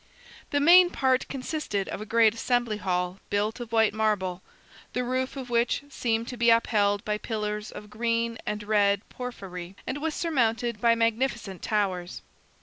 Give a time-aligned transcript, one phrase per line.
[0.49, 4.41] The main part consisted of a great Assembly Hall built of white marble,
[4.93, 9.75] the roof of which seemed to be upheld by pillars of green and red porphyry,
[9.85, 12.23] and was surmounted by magnificent towers.